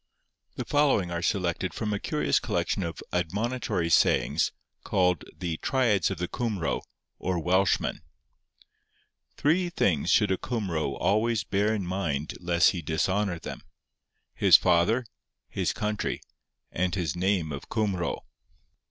[0.55, 4.51] The following are selected from a curious collection of admonitory sayings,
[4.83, 6.81] called the 'Triads of the Cumro,
[7.19, 8.01] or Welshman:'—
[9.37, 13.61] 'Three things should a Cumro always bear in mind lest he dishonour them:
[14.33, 15.05] his father,
[15.49, 16.21] his country,
[16.71, 18.21] and his name of Cumro.